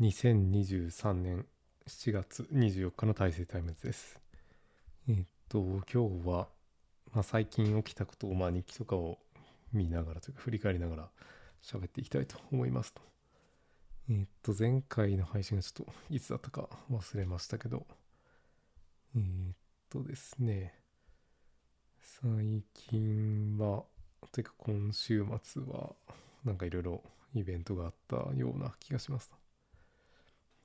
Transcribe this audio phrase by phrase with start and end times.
[0.00, 1.44] 2023年
[1.88, 4.20] 7月24日の大成タイムズです。
[5.08, 5.58] えっと、
[5.92, 6.46] 今日は、
[7.12, 9.18] まあ、最近起きたことを、まあ、日記とかを
[9.72, 11.08] 見ながらというか、振り返りながら
[11.64, 13.02] 喋っていきたいと思いますと。
[14.08, 17.84] えっと、前回の配信がちょっといつだったか忘れましたけど、
[19.16, 19.22] えっ
[19.90, 20.74] とですね、
[21.98, 23.82] 最近は、
[24.30, 25.96] というか今週末は、
[26.44, 27.02] なんかいろいろ
[27.34, 29.47] イベントがあったような気がしますと。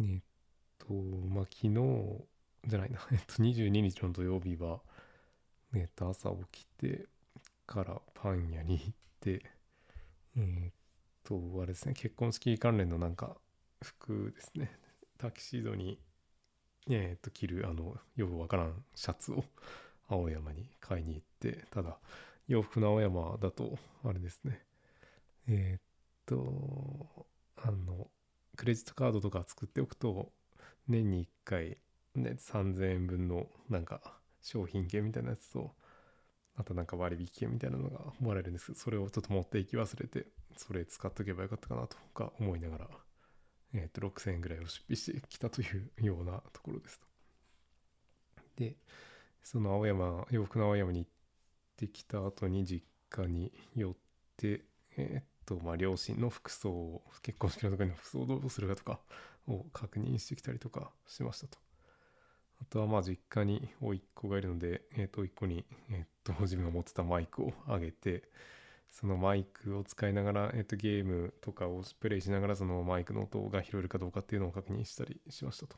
[0.00, 0.20] えっ
[0.78, 1.70] と、まあ、昨日
[2.66, 4.80] じゃないな、 えっと、22日の土曜日は、
[5.74, 7.08] えっと、朝起きて
[7.66, 9.42] からパン屋に行って、
[10.36, 10.74] えっ
[11.24, 13.36] と、あれですね、結婚式関連のなんか
[13.82, 14.78] 服ですね、
[15.18, 16.00] タキシードに、
[16.90, 19.44] えっと、着る、あの、よくわからんシャツを
[20.08, 21.98] 青山に買いに行って、ただ、
[22.48, 24.64] 洋服の青山だと、あれですね、
[25.48, 25.82] えっ
[26.26, 28.10] と、あの、
[28.56, 30.32] クレジットカードとか作っておくと
[30.88, 31.78] 年に1回、
[32.14, 35.74] ね、3000円分のなんか商品券みたいなやつと
[36.56, 42.88] あとなんか割引券みたいなのがもらえるんですけどそれをちょっと持っていき忘れてそれ使っとけばよかったかなとか思いながら、
[43.74, 47.06] えっと6000円ぐらいを出費してきたというようなところですと。
[48.56, 48.76] で
[49.42, 51.10] その青山洋服の青山に行っ
[51.76, 53.94] てきた後に実家に寄っ
[54.38, 54.64] て
[54.96, 59.00] えーっとまあ両親の服装を結婚式の時の服装をどうするかとか
[59.48, 61.58] を確認してきたりとかしましたと。
[62.60, 68.24] あとはまあ実家に甥っ子がいるので、えーっと甥っ子に、えーっと自分が持ってたマイクをあげて
[68.90, 75.76] そのマイクを使いながら、えーっとゲームとかをプレイしながらそのマイクの音が拾えるかどうかっていうのを確認したりしましたと。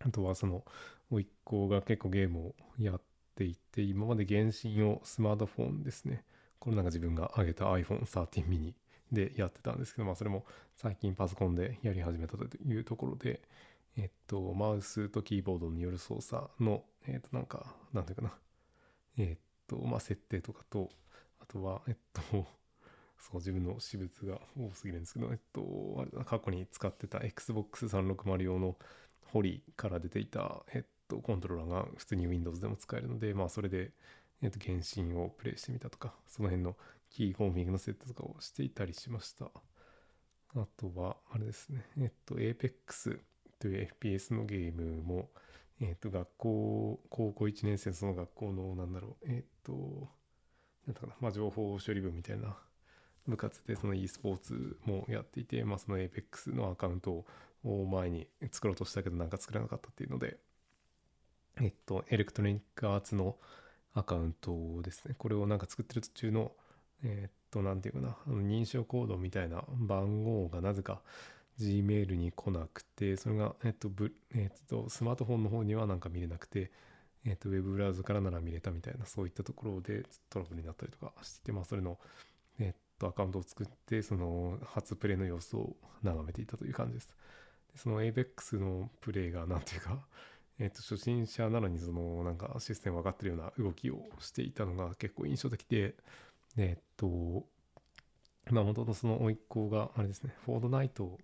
[0.00, 0.64] あとはその
[1.10, 3.00] 甥っ子が結構ゲームをやっ
[3.34, 6.24] ていて今まで原神をスマートフォンですね
[6.58, 8.74] これなんか自分が上げた iPhone13 mini
[9.12, 13.40] でやってたんですけど、まあそれも最近パソコンでやり始めたというところで、
[13.96, 18.32] えっと、マウスとキーボードによる操作の、えっと、なんか、なんていうかな、
[19.18, 20.90] えっと、まあ設定とかと、
[21.40, 22.22] あとは、えっと、
[23.18, 28.76] そう、自分の私物が多すぎるんですけど、えっと、あれだ過去に使ってた Xbox360 用の
[29.24, 33.92] ホリから出ていた、えっと、コントローラーが普通に Windows でも使えるので、まあそれで、
[34.42, 36.76] えっと、原神をプレイしてみたとか、その辺の
[37.10, 39.50] キーコンフィグの設定とかをしていたりしました。
[40.54, 43.18] あとは、あれですね、えっと、Apex
[43.58, 45.30] という FPS のゲームも、
[45.80, 50.08] えっと、学校、高校1年生その学校の、なんだろう、えっと、
[50.86, 52.56] なんだかな、まあ、情報処理部みたいな
[53.26, 57.24] 部活でその e スポーツもやっていて、まあ、その Apex のアカウント
[57.64, 60.38] を前に作ろうとしたけどなんか作れなかったっていうので、
[61.60, 63.36] えっと、エレクトロニックアーツの
[63.96, 65.14] アカウントですね。
[65.16, 66.52] これをなんか作ってる途中の、
[67.02, 71.00] えーっと、なんていうかな、あの認証コードみたいな番号がなぜか
[71.58, 76.70] Gmail に来なくて、それが、えっと、ぶえっと、スマートフォンの方にはなんか見れなくて、
[77.24, 81.98] えっと、ウェブブラウザからなら見れたみたいな、そういったところでトラブルになったりとかしてて、まあ、それの、
[82.58, 87.08] えっと、アカウントを作って、その初プレイの様子を眺めていたという感じです。
[87.72, 89.98] でその ABEX のプレイが、なんていうか、
[90.58, 95.94] えっと、初心者なのにそのなんかシステム分かってるような動きをしていたのが結構印象的で、
[96.56, 97.44] えっと、
[98.50, 101.18] まあ元々その甥っ子があれですね、フォードナイト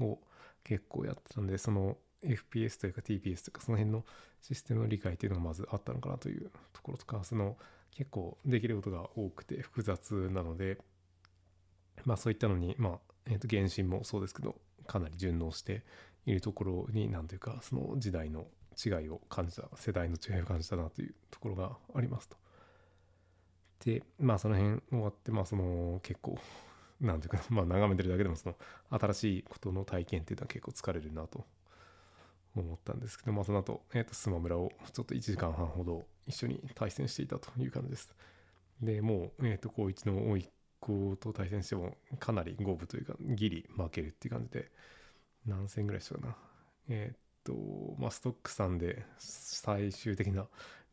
[0.00, 0.18] を
[0.64, 4.04] 結構やってたんで、その FPS というか TPS というかその辺の
[4.40, 7.56] システムの理解っていうのがまずあったのかなというところとか、その
[7.94, 10.78] 結構できることが多くて複雑なので、
[12.04, 14.56] まあそういったのに、まあ、えっと、原神もそうですけど、
[14.88, 15.84] かなり順応して
[16.26, 22.36] いるところに、なんというか、その時代の違いを感じた、世代の違いを感じたなというところがありますと。
[23.84, 26.38] で、まあその辺終わって、まあその結構、
[27.00, 28.56] なんていうかな、まあ眺めてるだけでもその
[28.90, 31.44] 新しいことの体験っていうのは結構疲れるなと
[32.54, 38.14] 思ったんですけど、まあその後、えっ、と、スマブラをちょっと1時間半ほど一緒に対戦していたという感じです。
[38.80, 40.48] で、もう、えっ、と、高一の多い
[40.82, 44.70] 子と対戦してもかなり五分というかギリ負けるっていう感じで
[45.46, 46.36] 何戦ぐらいしたかな
[46.88, 47.54] えーと
[47.98, 50.46] まあストックさんで最終的な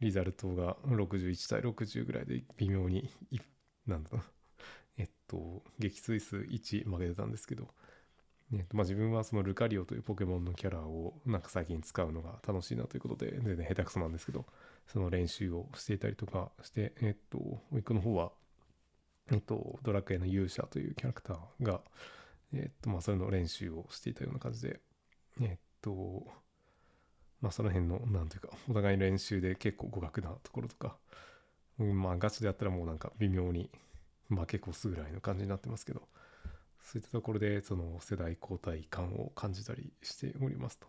[0.00, 3.10] リザルトが61対60ぐらいで微妙に
[3.86, 4.22] なんだろう
[4.98, 7.68] えっと撃墜数1負けてたんですけど
[8.52, 14.46] えっとまあ、自分はそのルカリオというポケモンのキャラをなんか最近使うのが楽しいなということで全然下手くそなんですけど
[14.86, 17.38] その練習をしていたりとかしてえっと
[17.72, 18.30] 甥っ子の方は
[19.32, 21.80] えっと、ドラクエの勇者というキャラクターが、
[22.54, 24.80] えっと、まあ、それの練習をしていたような感じで、
[25.40, 26.26] えっと、
[27.40, 30.96] まあ、その辺の、なんていうか、お互いの練習で結構互角なところとか、
[31.78, 33.70] うんまあ、ガチでやったらもうなんか微妙に
[34.28, 36.02] 負け越すぐらいの感じになってますけど、
[36.80, 40.86] そういったところでその世代交代感を感じたりしておりますと。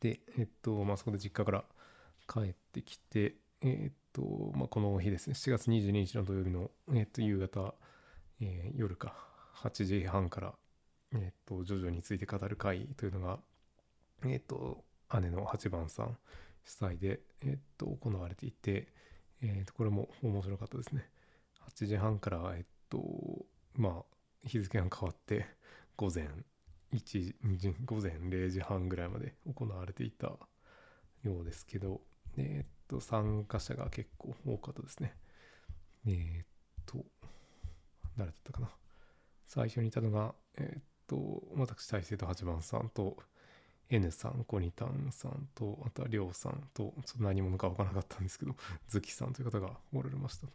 [0.00, 1.64] で、えっと、まあ、そこで実家から
[2.28, 7.74] 帰ってきて、えっと、まあ、この日ですね、7月22日の土曜日の、えっと、夕方、
[8.40, 9.14] えー、夜か、
[9.56, 10.54] 8時半から、
[11.14, 13.38] えっと、ジョジョについて語る会というのが、
[14.24, 14.84] えっと、
[15.20, 16.16] 姉の8番さん
[16.64, 18.88] 主催で、えっと、行われていて、
[19.42, 21.08] えっと、これも面白かったですね。
[21.76, 23.00] 8時半から、えっと、
[23.74, 24.04] まあ、
[24.46, 25.46] 日付が変わって、
[25.96, 26.28] 午前
[26.92, 30.32] 1時午前0時半ぐらいまで行われていた
[31.22, 32.00] ようですけど、
[32.36, 35.14] えっと、参加者が結構多かったですね。
[36.06, 36.46] えっ
[36.86, 37.04] と、
[38.16, 38.70] 誰だったかな。
[39.46, 43.16] 最初にいたのが、えっと、と私、大勢と八番さんと、
[43.90, 48.56] N さん、コニタンさんと、あとはりょうさんと、ちょっと何者か分からなかったんですけど、
[48.88, 50.46] ズキさんという方がおられました。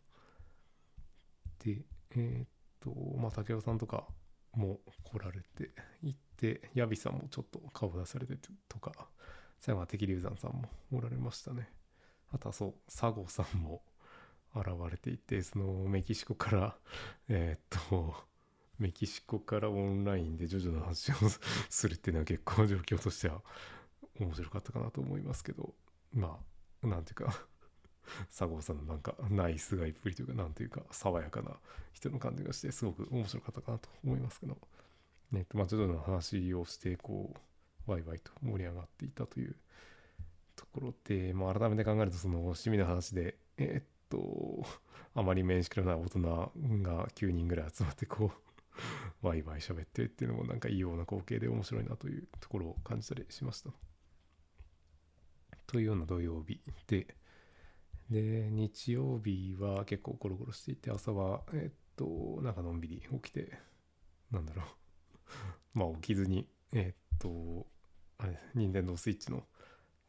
[1.63, 1.81] で、
[2.11, 2.47] えー、っ
[2.79, 4.07] と、まあ、竹雄さんとか
[4.53, 8.37] も来られていて、ヤビさんもちょっと顔出されて
[8.67, 9.09] とか、
[9.59, 11.71] 最後は敵流山さんもおられましたね。
[12.31, 13.83] あとはそう、佐合さんも
[14.55, 16.77] 現れていて、そのメキシコから、
[17.27, 18.28] えー、っと、
[18.79, 21.15] メキシコからオンラインでジョジョの話を
[21.69, 23.41] するっていうのは結構状況としては
[24.19, 25.73] 面白かったかなと思いますけど
[26.13, 26.37] ま
[26.83, 27.45] あなんていうか
[28.35, 31.59] 佐合さんのなんかナイスガイっぷりというかなんていうか爽やかな
[31.91, 34.57] 人の感じがしてすごく面白かったかなと思いますけど。
[35.31, 37.33] ねまあジョジョの話をしてこ
[37.87, 39.55] うワイワイと盛り上がっていたという
[40.55, 44.65] ところで、まあ、改めて考えるとその趣味の話でえー、っと
[45.15, 46.49] あまり面識のない大人が
[47.15, 48.58] 9人ぐらい集まってこう
[49.21, 53.71] ワイワイ喋ってっていうのもなんか異様な光景で面白いなというところを感じたりしました。
[55.67, 57.15] というような土曜日で、
[58.09, 63.59] で、日曜日は結構ゴロゴロしていて、朝は、えっと、なんかのんびり起きて、
[64.31, 64.65] なんだろう
[65.77, 67.67] まあ起きずに、えっと、
[68.17, 69.47] あれ、任天堂スイッチの、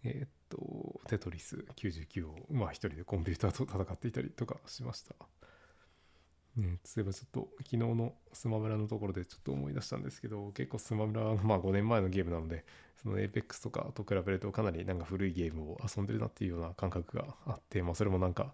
[0.03, 5.15] えっと、テトリス99を、まあ一人でコンピューターと戦っていたりとかしました。
[6.61, 12.65] ね、そういえばちょっと昨日のスマブラのところでちょっと思い出したんですけど結構スマブラはまあ5年前のゲームなので
[13.03, 18.53] その APEX とかと比べるとかなりなんか古いゲームを遊んでるなっていうような感覚があってまあそれもなんか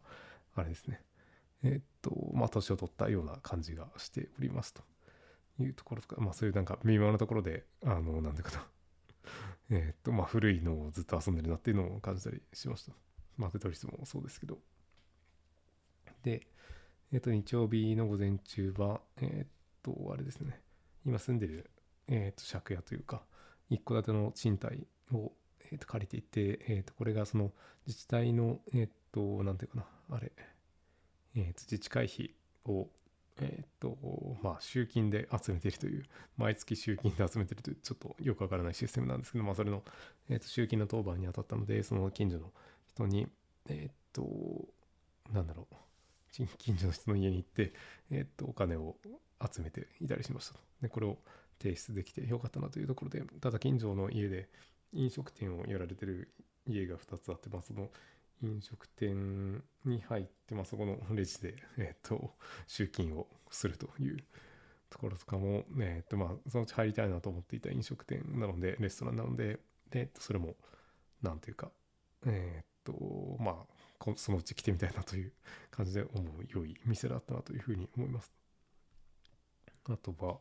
[0.54, 1.00] あれですね。
[1.64, 4.82] えー、っとまあ年を取ったような感じがしておりますと
[5.58, 8.66] いうところとかまあそういうなんか微妙なところであのなんていうかな。
[9.70, 12.92] えっとまあ古いのをずっと遊んでるなっていうのを感じたりしました。
[13.36, 14.58] まあテトリスもそうですけど。
[16.22, 16.46] で
[17.12, 19.48] えっ、と、日曜日の午前中は、えっ、
[19.82, 20.60] と、あれですね、
[21.04, 21.70] 今住んでる、
[22.08, 23.22] えっ、と、借家というか、
[23.70, 25.32] 一戸建ての賃貸を、
[25.70, 27.52] えっ、と、借りていて、えっ、と、これがその
[27.86, 30.32] 自治体の、えっ、と、なんていうかな、あれ、
[31.36, 32.88] えっ、と、自治会費を、
[33.38, 33.96] えっ、と、
[34.42, 36.04] まあ、集金で集めているという、
[36.36, 39.84] 毎月集金で集めているという、ちょっとよくわからないシステムなんですけど、まあ、それの、
[40.28, 42.52] えっ、と、集金の当番に当たったので、その近所の
[42.88, 43.28] 人に、
[43.68, 44.26] えっ、と、
[45.32, 45.74] なんだろう、
[46.58, 47.72] 近所の人の家に行って、
[48.10, 48.96] えー、っとお金を
[49.40, 50.60] 集めていたりしましたと。
[50.82, 51.18] でこれを
[51.60, 54.48] 提出できてよかったなというところでただ近所の家で
[54.92, 56.32] 飲食店をやられてる
[56.66, 57.88] 家が2つあって、まあ、その
[58.42, 62.32] 飲食店に入って、まあ、そこのレジで、えっ、と
[62.66, 64.18] 集金をするという
[64.90, 69.58] ところとかも、えっ、とまあ、そのうち入りたいなと思っていた飲食店なのでレストランなので
[69.90, 70.56] でそれも
[71.22, 71.70] なんていうか
[72.26, 73.75] えっ、とまあ
[74.16, 75.32] そのうち来てみたいなという
[75.70, 78.32] 感じで思う良い店だったなというふうに思います。
[79.88, 80.38] あとは、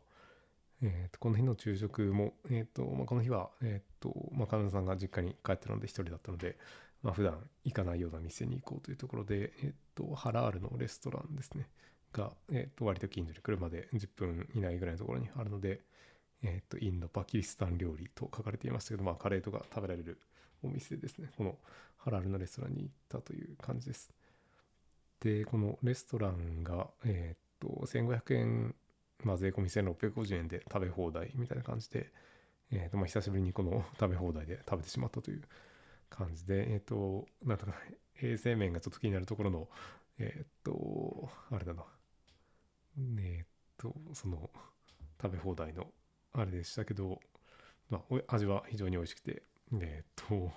[0.82, 6.58] えー、とこの日の昼食も、えーとまあ、この日は、えーとまあ、彼女さんが実家に帰ってるので一人だったので、
[7.04, 11.68] まあ普段行かないような店に行こうというところで、えーと、ハラールのレストランですね
[12.12, 15.82] が、えー、と割と近所に車で10分以内ぐらいのところにあるので、
[16.44, 20.20] えー、とインドパキスタン料理と書かれていましたけど、まあ、カレーとか食べられる
[20.64, 21.32] お店ですね。
[21.38, 21.58] この
[21.98, 24.12] ハラルのレストランに行ったという感じです。
[25.22, 28.76] でこのレストランがえー、っと1500円
[29.24, 32.12] まあ税込み1650円で食べ放題みたいな感じで
[32.72, 35.42] えー、っとまあ久しぶりにこの食べ放題で食べてしまったという
[36.10, 37.74] 感じでえー、っとなんとか
[38.22, 39.68] 衛生面がちょっと気になるところの
[40.20, 41.84] えっとあれだな。
[43.20, 43.48] えっ
[43.78, 44.50] とその
[45.22, 45.88] 食べ放題の
[46.34, 47.20] あれでしたけど、
[47.90, 49.44] まあ、味は非常に美味しくて
[49.74, 50.52] えっと、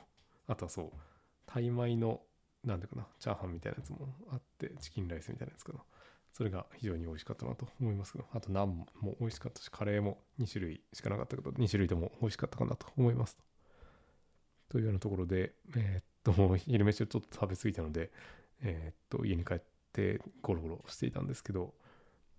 [0.46, 0.92] あとはそう、
[1.46, 2.20] タイ米の、
[2.64, 5.80] なんていうかな、チャーハンみたいなやつもあって、チキンライスみたいなやつかな。
[6.32, 13.42] それが非常に美味しかったなと思いますが、あとナンも美味しかったし、カレーも2種類しかなかったけど、2種類とも美味しかったかなと思いますと。
[14.68, 18.12] というようなところで、えー、っと、昼飯をちょっと食べ過ぎたので、
[18.62, 19.60] えー、っと、家に帰っ
[19.92, 21.74] てゴロゴロしていたんですけど、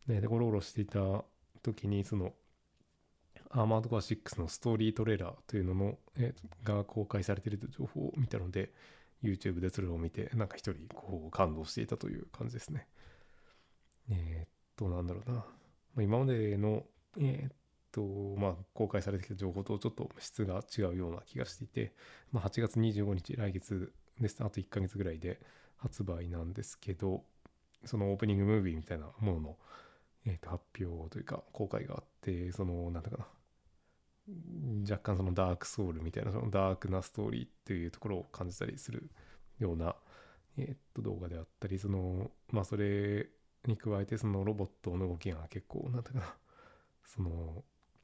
[0.08, 1.24] で、ゴロゴロしていた
[1.62, 2.34] 時にその
[3.51, 8.72] アーマードコア6のストーリートレーラーというのの、えーが公開されている情報を見たので
[9.24, 12.88] YouTube でそれを見てなんか一人こう感動していたという感じですね。
[14.12, 15.46] えー、っとなんだろうな、
[15.96, 16.84] ま、今までの
[17.18, 17.51] えー、っ
[17.91, 18.01] と
[18.39, 21.94] まあ公開されてきた情報とちょっと質が違うような気がしていて、
[22.32, 25.39] まあ、8月25日来月ですあと1ヶ月ぐらいで
[25.77, 27.24] 発売なんですけど
[27.86, 29.58] そのオープニングムービーみたいなものの、
[30.25, 33.25] えー、と発表というか公開があってそのなんだかな。
[34.90, 39.10] 若干そのダークソウルみたいなそのダークなストーリーっていうところを感じたりする
[39.60, 39.96] ような、
[40.58, 43.28] え、っと動画であったりそのまあそれ
[43.66, 46.34] に加えてそのロボットの動きが結構なんだかな
[47.06, 47.64] その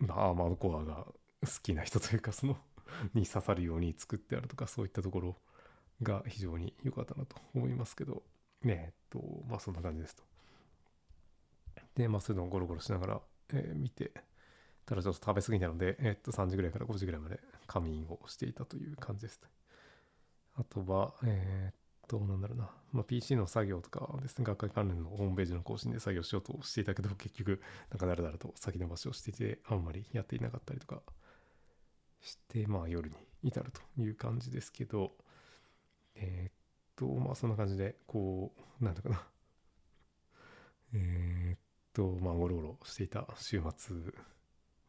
[0.09, 1.13] アーマードコアが好
[1.61, 2.57] きな人というかその
[3.13, 5.37] に刺さるように作ってあるとかそういったところ
[6.01, 8.23] が非常に良かったなと思いますけど
[8.63, 10.23] ねえっとまあそんな感じですと。
[11.95, 13.21] でまあそういうのをゴロゴロしながら、
[13.53, 14.11] えー、見て
[14.85, 19.41] ただちょっと食べ過ぎなので、えっと3時ぐらいから5時ぐらいまで仮眠をしていたという感じです。
[20.57, 21.75] あとはえー、っ
[22.07, 31.01] となんだろうな、まあ、PC の作業とかですね学会関連のホームページの更新で作業しようとしていたけど結局なんかだらだらと先延ばしをしていてあんまりやっていなかったりとか
[32.21, 35.11] してまあ夜に至るという感じですけど
[36.15, 36.53] えー、っ
[36.95, 39.23] とまあそんな感じでこうなんだかな
[40.93, 41.59] えー、っ
[41.93, 43.95] とまあゴロゴロしていた週末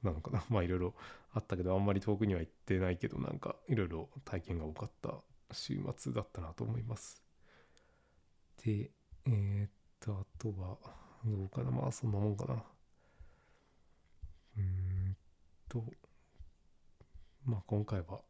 [0.06, 0.94] なのかな まあいろいろ
[1.32, 5.22] あったけどあんまり遠くには行ってないけどなんかいろいろ体験が多かった
[5.52, 7.22] 週末だったなと思います。
[8.64, 8.90] で
[9.26, 9.70] えー、っ
[10.00, 10.78] とあとは
[11.24, 11.70] どうかな。
[11.70, 12.64] まあそんなもんかな。
[14.56, 15.16] うん
[15.68, 15.84] と
[17.44, 18.22] まあ今回は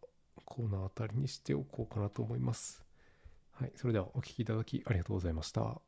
[0.45, 2.85] コーナーあたりにしておこうかなと思います。
[3.53, 5.86] はい、それではお聴きいただきありがとうございました。